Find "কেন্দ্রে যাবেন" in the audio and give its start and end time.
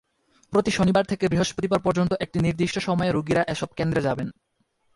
3.77-4.27